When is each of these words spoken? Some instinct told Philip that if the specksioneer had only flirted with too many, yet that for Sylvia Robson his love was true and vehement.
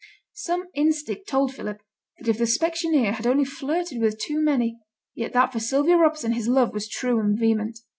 Some 0.33 0.65
instinct 0.73 1.27
told 1.29 1.53
Philip 1.53 1.79
that 2.17 2.27
if 2.27 2.39
the 2.39 2.45
specksioneer 2.47 3.11
had 3.13 3.27
only 3.27 3.45
flirted 3.45 4.01
with 4.01 4.17
too 4.17 4.39
many, 4.41 4.79
yet 5.13 5.31
that 5.33 5.53
for 5.53 5.59
Sylvia 5.59 5.95
Robson 5.95 6.31
his 6.31 6.47
love 6.47 6.73
was 6.73 6.87
true 6.89 7.19
and 7.19 7.37
vehement. 7.37 7.77